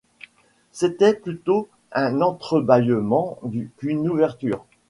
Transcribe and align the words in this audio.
C’était 0.71 1.13
plutôt 1.13 1.69
un 1.91 2.21
entre-bâillement 2.21 3.37
qu’une 3.77 4.07
ouverture. 4.09 4.65